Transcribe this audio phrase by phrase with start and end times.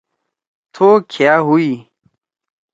[0.73, 1.69] تھو کہئا ہوئ